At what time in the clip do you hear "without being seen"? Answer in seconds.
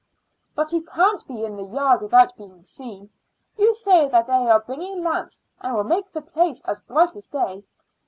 2.01-3.11